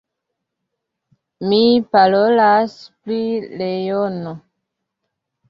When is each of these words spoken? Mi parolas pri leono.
Mi 1.51 1.59
parolas 1.97 2.75
pri 3.05 3.21
leono. 3.61 4.35